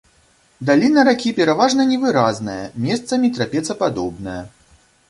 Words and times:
Даліна 0.69 1.03
ракі 1.09 1.35
пераважна 1.39 1.87
невыразная, 1.93 2.59
месцамі 2.87 3.35
трапецападобная. 3.39 4.43